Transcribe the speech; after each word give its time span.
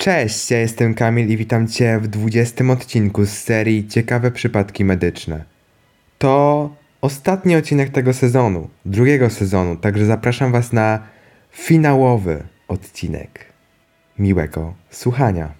Cześć, 0.00 0.50
ja 0.50 0.58
jestem 0.58 0.94
Kamil 0.94 1.28
i 1.28 1.36
witam 1.36 1.68
Cię 1.68 1.98
w 1.98 2.08
20 2.08 2.64
odcinku 2.72 3.24
z 3.24 3.30
serii 3.30 3.88
Ciekawe 3.88 4.30
przypadki 4.30 4.84
medyczne. 4.84 5.44
To 6.18 6.70
ostatni 7.00 7.56
odcinek 7.56 7.90
tego 7.90 8.12
sezonu, 8.12 8.68
drugiego 8.84 9.30
sezonu, 9.30 9.76
także 9.76 10.04
zapraszam 10.04 10.52
Was 10.52 10.72
na 10.72 11.02
finałowy 11.50 12.42
odcinek. 12.68 13.46
Miłego 14.18 14.74
słuchania. 14.90 15.59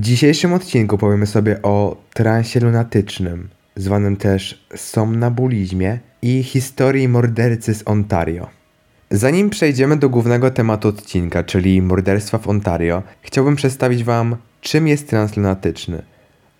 W 0.00 0.02
dzisiejszym 0.02 0.52
odcinku 0.52 0.98
powiemy 0.98 1.26
sobie 1.26 1.62
o 1.62 1.96
transie 2.14 2.60
lunatycznym, 2.60 3.48
zwanym 3.76 4.16
też 4.16 4.66
somnambulizmie 4.76 5.98
i 6.22 6.42
historii 6.42 7.08
mordercy 7.08 7.74
z 7.74 7.82
Ontario. 7.88 8.48
Zanim 9.10 9.50
przejdziemy 9.50 9.96
do 9.96 10.08
głównego 10.08 10.50
tematu 10.50 10.88
odcinka, 10.88 11.44
czyli 11.44 11.82
morderstwa 11.82 12.38
w 12.38 12.48
Ontario, 12.48 13.02
chciałbym 13.22 13.56
przedstawić 13.56 14.04
Wam, 14.04 14.36
czym 14.60 14.88
jest 14.88 15.08
trans 15.08 15.36
lunatyczny, 15.36 16.02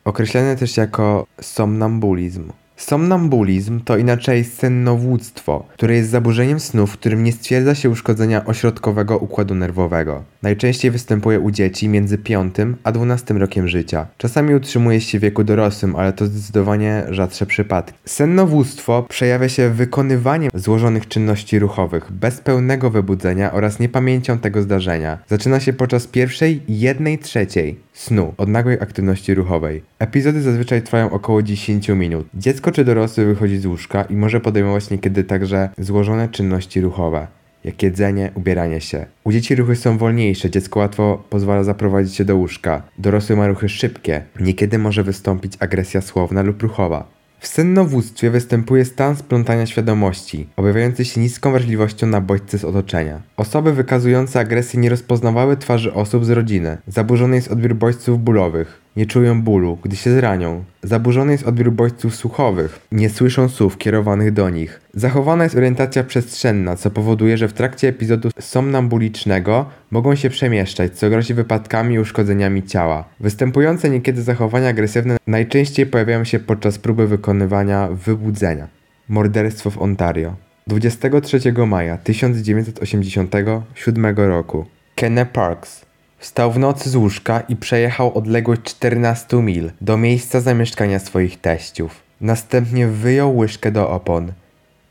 określany 0.05 0.57
też 0.57 0.77
jako 0.77 1.27
somnambulizm. 1.41 2.53
Somnambulizm 2.81 3.81
to 3.81 3.97
inaczej 3.97 4.45
sennowództwo, 4.45 5.67
które 5.73 5.95
jest 5.95 6.11
zaburzeniem 6.11 6.61
snu, 6.61 6.87
w 6.87 6.93
którym 6.93 7.25
nie 7.25 7.33
stwierdza 7.33 7.75
się 7.75 7.91
uszkodzenia 7.91 8.45
ośrodkowego 8.45 9.19
układu 9.19 9.55
nerwowego. 9.55 10.25
Najczęściej 10.43 10.91
występuje 10.91 11.41
u 11.41 11.51
dzieci 11.51 11.89
między 11.89 12.19
5 12.19 12.55
a 12.85 12.93
12 12.93 13.35
rokiem 13.35 13.69
życia. 13.69 14.07
Czasami 14.19 14.55
utrzymuje 14.55 15.01
się 15.01 15.19
w 15.19 15.23
wieku 15.23 15.45
dorosłym, 15.45 15.97
ale 15.97 16.13
to 16.13 16.27
zdecydowanie 16.27 17.03
rzadsze 17.11 17.47
przypadki. 17.47 17.99
Sennowództwo 18.05 19.07
przejawia 19.09 19.49
się 19.49 19.71
wykonywaniem 19.71 20.51
złożonych 20.55 21.09
czynności 21.09 21.59
ruchowych 21.59 22.13
bez 22.13 22.41
pełnego 22.41 22.91
wybudzenia 22.91 23.53
oraz 23.53 23.81
niepamięcią 23.81 24.39
tego 24.39 24.63
zdarzenia. 24.63 25.19
Zaczyna 25.29 25.61
się 25.61 25.73
podczas 25.73 26.07
pierwszej 26.07 26.63
jednej 26.69 27.19
trzeciej 27.19 27.90
snu 27.93 28.35
od 28.37 28.49
nagłej 28.49 28.81
aktywności 28.81 29.35
ruchowej. 29.35 29.83
Epizody 29.99 30.43
zazwyczaj 30.43 30.83
trwają 30.83 31.11
około 31.11 31.43
10 31.43 31.89
minut. 31.89 32.27
Dziecko 32.35 32.73
czy 32.73 32.85
dorosły 32.85 33.25
wychodzi 33.25 33.59
z 33.59 33.67
łóżka 33.67 34.03
i 34.03 34.17
może 34.17 34.41
podejmować 34.41 34.91
niekiedy 34.91 35.25
także 35.25 35.69
złożone 35.79 36.29
czynności 36.29 36.81
ruchowe 36.81 37.27
jak 37.65 37.83
jedzenie, 37.83 38.31
ubieranie 38.35 38.81
się. 38.81 39.07
U 39.25 39.33
dzieci 39.33 39.55
ruchy 39.55 39.77
są 39.77 39.99
wolniejsze, 39.99 40.51
dziecko 40.51 40.81
łatwo 40.81 41.25
pozwala 41.31 41.65
zaprowadzić 41.65 42.15
się 42.15 42.25
do 42.25 42.37
łóżka. 42.37 42.83
Dorosły 42.99 43.37
ma 43.37 43.47
ruchy 43.47 43.69
szybkie, 43.69 44.23
niekiedy 44.41 44.79
może 44.79 45.05
wystąpić 45.05 45.53
agresja 45.61 46.01
słowna 46.01 46.43
lub 46.43 46.63
ruchowa. 46.63 47.20
W 47.41 47.47
sennowództwie 47.47 48.31
występuje 48.31 48.85
stan 48.85 49.17
splątania 49.17 49.67
świadomości, 49.67 50.47
objawiający 50.57 51.05
się 51.05 51.21
niską 51.21 51.53
wrażliwością 51.53 52.07
na 52.07 52.21
bodźce 52.21 52.59
z 52.59 52.65
otoczenia. 52.65 53.23
Osoby 53.37 53.73
wykazujące 53.73 54.41
agresję 54.41 54.81
nie 54.81 54.91
rozpoznawały 54.91 55.57
twarzy 55.57 55.95
osób 55.95 56.25
z 56.25 56.31
rodziny. 56.31 56.79
Zaburzony 56.87 57.37
jest 57.37 57.49
odbiór 57.49 57.75
bodźców 57.75 58.25
bólowych. 58.25 58.81
Nie 59.01 59.07
czują 59.07 59.43
bólu, 59.43 59.79
gdy 59.83 59.97
się 59.97 60.15
zranią. 60.15 60.65
Zaburzony 60.83 61.33
jest 61.33 61.47
odbiór 61.47 61.73
bodźców 61.73 62.17
słuchowych. 62.17 62.81
Nie 62.93 63.11
słyszą 63.11 63.49
słów 63.49 63.79
kierowanych 63.79 64.33
do 64.33 64.51
nich. 64.51 64.81
Zachowana 64.95 65.45
jest 65.45 65.57
orientacja 65.57 66.05
przestrzenna, 66.05 66.77
co 66.77 66.91
powoduje, 66.91 67.39
że 67.39 67.49
w 67.49 67.53
trakcie 67.53 67.89
epizodu 67.89 68.31
somnambulicznego 68.41 69.67
mogą 69.91 70.15
się 70.15 70.31
przemieszczać, 70.31 70.99
co 70.99 71.11
grozi 71.11 71.35
wypadkami 71.35 71.95
i 71.95 71.99
uszkodzeniami 71.99 72.63
ciała. 72.63 73.05
Występujące 73.21 73.91
niekiedy 73.91 74.23
zachowania 74.23 74.69
agresywne 74.69 75.17
najczęściej 75.27 75.87
pojawiają 75.87 76.25
się 76.25 76.39
podczas 76.39 76.79
próby 76.79 77.07
wykonywania 77.07 77.89
wybudzenia. 77.89 78.69
Morderstwo 79.09 79.71
w 79.71 79.79
Ontario. 79.79 80.37
23 80.67 81.41
maja 81.67 81.99
1987 81.99 84.17
roku. 84.17 84.67
Kenne 84.95 85.27
Parks. 85.27 85.90
Wstał 86.21 86.53
w 86.53 86.59
nocy 86.59 86.91
z 86.91 86.97
łóżka 86.97 87.41
i 87.41 87.57
przejechał 87.57 88.19
odległość 88.19 88.63
14 88.63 89.37
mil 89.37 89.71
do 89.81 89.97
miejsca 89.97 90.41
zamieszkania 90.41 90.99
swoich 90.99 91.41
teściów. 91.41 92.03
Następnie 92.21 92.87
wyjął 92.87 93.37
łyżkę 93.37 93.73
do 93.73 93.91
opon 93.91 94.33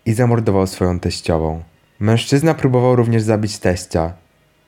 i 0.06 0.13
zamordował 0.13 0.67
swoją 0.67 1.00
teściową. 1.00 1.63
Mężczyzna 2.00 2.53
próbował 2.53 2.95
również 2.95 3.22
zabić 3.22 3.59
teścia, 3.59 4.13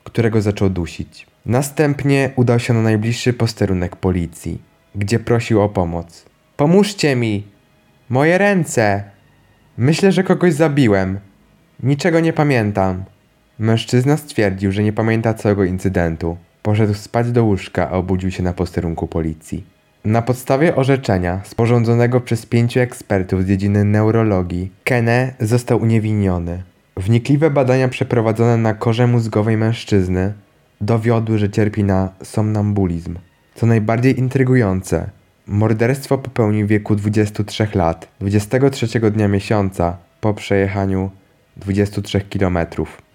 którego 0.03 0.41
zaczął 0.41 0.69
dusić. 0.69 1.27
Następnie 1.45 2.29
udał 2.35 2.59
się 2.59 2.73
na 2.73 2.81
najbliższy 2.81 3.33
posterunek 3.33 3.95
policji, 3.95 4.61
gdzie 4.95 5.19
prosił 5.19 5.61
o 5.61 5.69
pomoc. 5.69 6.25
Pomóżcie 6.57 7.15
mi! 7.15 7.47
Moje 8.09 8.37
ręce! 8.37 9.03
Myślę, 9.77 10.11
że 10.11 10.23
kogoś 10.23 10.53
zabiłem. 10.53 11.19
Niczego 11.83 12.19
nie 12.19 12.33
pamiętam. 12.33 13.03
Mężczyzna 13.59 14.17
stwierdził, 14.17 14.71
że 14.71 14.83
nie 14.83 14.93
pamięta 14.93 15.33
całego 15.33 15.63
incydentu. 15.63 16.37
Poszedł 16.61 16.93
spać 16.93 17.31
do 17.31 17.45
łóżka, 17.45 17.89
a 17.89 17.91
obudził 17.91 18.31
się 18.31 18.43
na 18.43 18.53
posterunku 18.53 19.07
policji. 19.07 19.63
Na 20.05 20.21
podstawie 20.21 20.75
orzeczenia 20.75 21.41
sporządzonego 21.43 22.21
przez 22.21 22.45
pięciu 22.45 22.79
ekspertów 22.79 23.43
z 23.43 23.47
dziedziny 23.47 23.85
neurologii, 23.85 24.71
Kenne 24.83 25.33
został 25.39 25.81
uniewinniony. 25.81 26.63
Wnikliwe 26.97 27.49
badania 27.49 27.87
przeprowadzone 27.87 28.57
na 28.57 28.73
korze 28.73 29.07
mózgowej 29.07 29.57
mężczyzny 29.57 30.33
dowiodły, 30.81 31.37
że 31.37 31.49
cierpi 31.49 31.83
na 31.83 32.09
somnambulizm. 32.23 33.15
Co 33.55 33.65
najbardziej 33.65 34.19
intrygujące, 34.19 35.09
morderstwo 35.47 36.17
popełnił 36.17 36.67
w 36.67 36.69
wieku 36.69 36.95
23 36.95 37.67
lat, 37.75 38.07
23 38.19 38.99
dnia 39.11 39.27
miesiąca 39.27 39.97
po 40.21 40.33
przejechaniu 40.33 41.09
23 41.57 42.21
km. 42.21 42.57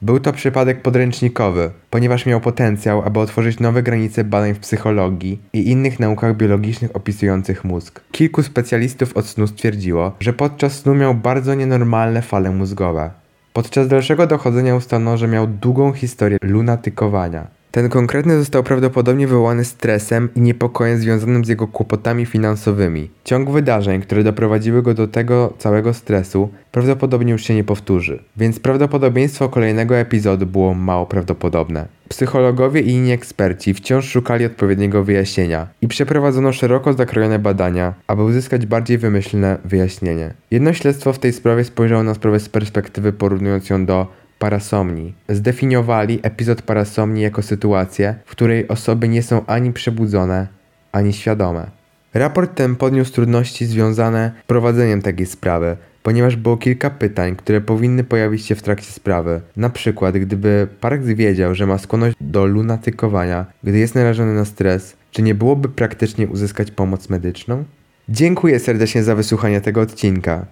Był 0.03 0.21
to 0.21 0.33
przypadek 0.33 0.83
podręcznikowy, 0.83 1.71
ponieważ 1.91 2.27
miał 2.27 2.41
potencjał, 2.41 3.03
aby 3.03 3.21
otworzyć 3.21 3.61
nowe 3.61 3.83
granice 3.83 4.25
badań 4.25 4.55
w 4.55 4.59
psychologii 4.59 5.41
i 5.53 5.71
innych 5.71 6.01
naukach 6.01 6.37
biologicznych 6.37 6.97
opisujących 6.97 7.65
mózg. 7.65 8.01
Kilku 8.13 8.43
specjalistów 8.43 9.17
od 9.17 9.27
snu 9.27 9.47
stwierdziło, 9.47 10.13
że 10.21 10.33
podczas 10.33 10.73
snu 10.73 10.95
miał 10.95 11.15
bardzo 11.15 11.55
nienormalne 11.55 12.23
fale 12.23 12.51
mózgowe. 12.51 13.11
Podczas 13.53 13.89
dalszego 13.89 14.27
dochodzenia 14.27 14.77
ustalono, 14.77 15.17
że 15.17 15.29
miał 15.29 15.47
długą 15.47 15.93
historię 15.93 16.39
lunatykowania. 16.43 17.56
Ten 17.77 17.89
konkretny 17.89 18.39
został 18.39 18.63
prawdopodobnie 18.63 19.27
wywołany 19.27 19.65
stresem 19.65 20.29
i 20.35 20.41
niepokojem 20.41 20.99
związanym 20.99 21.45
z 21.45 21.49
jego 21.49 21.69
kłopotami 21.69 22.27
finansowymi. 22.27 23.11
Ciąg 23.25 23.51
wydarzeń, 23.51 24.01
które 24.01 24.25
doprowadziły 24.25 24.83
go 24.83 24.95
do 24.95 25.09
tego 25.09 25.55
całego 25.59 25.95
stresu, 25.95 26.49
prawdopodobnie 26.73 27.33
już 27.33 27.45
się 27.45 27.55
nie 27.55 27.65
powtórzy, 27.65 28.23
więc 28.37 28.61
prawdopodobieństwo 28.61 29.49
kolejnego 29.49 29.97
epizodu 29.97 30.47
było 30.47 30.75
mało 30.75 31.07
prawdopodobne. 31.07 31.89
Psychologowie 32.09 32.81
i 32.81 32.91
inni 32.91 33.13
eksperci 33.13 33.75
wciąż 33.75 34.09
szukali 34.09 34.45
odpowiedniego 34.45 35.05
wyjaśnienia 35.05 35.69
i 35.83 35.89
przeprowadzono 35.89 36.53
szeroko 36.53 36.93
zakrojone 36.93 37.39
badania, 37.39 37.95
aby 38.07 38.23
uzyskać 38.23 38.67
bardziej 38.67 38.99
wymyślne 38.99 39.59
wyjaśnienie. 39.65 40.35
Jedno 40.51 40.73
śledztwo 40.73 41.13
w 41.13 41.19
tej 41.19 41.33
sprawie 41.33 41.65
spojrzało 41.65 42.03
na 42.03 42.15
sprawę 42.15 42.41
z 42.41 42.49
perspektywy 42.49 43.13
porównując 43.13 43.71
ją 43.71 43.87
do 43.87 44.07
parasomni. 44.39 45.15
Zdefiniowali 45.29 46.21
epizod 46.23 46.63
parasomni 46.63 47.23
jako 47.23 47.43
sytuację, 47.43 48.15
w 48.25 48.31
której 48.31 48.69
osoby 48.69 49.09
nie 49.09 49.23
są 49.23 49.47
ani 49.47 49.73
przebudzone, 49.73 50.47
ani 50.93 51.13
świadome. 51.13 51.71
Raport 52.15 52.55
ten 52.55 52.77
podniósł 52.77 53.13
trudności 53.13 53.67
związane 53.67 54.33
z 54.45 54.47
prowadzeniem 54.47 55.03
takiej 55.03 55.27
sprawy, 55.27 55.77
ponieważ 56.03 56.37
było 56.37 56.57
kilka 56.57 56.91
pytań, 56.91 57.37
które 57.37 57.61
powinny 57.61 58.05
pojawić 58.05 58.47
się 58.47 58.55
w 58.55 58.63
trakcie 58.63 58.93
sprawy. 58.93 59.41
Na 59.57 59.71
przykład, 59.71 60.19
gdyby 60.19 60.69
Parks 60.81 61.07
wiedział, 61.07 61.55
że 61.55 61.67
ma 61.67 61.79
skłonność 61.79 62.17
do 62.21 62.47
lunatykowania, 62.47 63.47
gdy 63.65 63.79
jest 63.79 63.95
narażony 63.95 64.35
na 64.35 64.45
stres, 64.45 64.97
czy 65.11 65.23
nie 65.23 65.35
byłoby 65.35 65.69
praktycznie 65.69 66.27
uzyskać 66.27 66.71
pomoc 66.71 67.09
medyczną? 67.09 67.65
Dziękuję 68.09 68.59
serdecznie 68.59 69.03
za 69.03 69.15
wysłuchanie 69.15 69.61
tego 69.61 69.81
odcinka. 69.81 70.47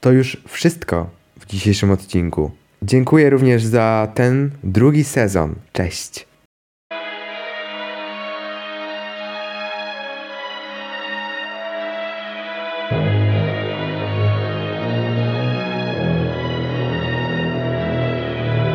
To 0.00 0.12
już 0.12 0.42
wszystko 0.48 1.10
w 1.40 1.46
dzisiejszym 1.46 1.90
odcinku. 1.90 2.50
Dziękuję 2.82 3.30
również 3.30 3.64
za 3.64 4.08
ten 4.14 4.50
drugi 4.64 5.04
sezon. 5.04 5.54
Cześć. 5.72 6.29